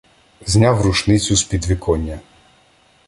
Зняв 0.45 0.81
рушницю 0.81 1.35
з 1.35 1.43
підвіконня. 1.43 2.19